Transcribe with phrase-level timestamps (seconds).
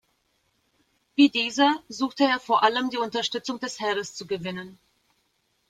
[1.13, 4.79] Wie dieser suchte er vor allem die Unterstützung des Heeres zu gewinnen.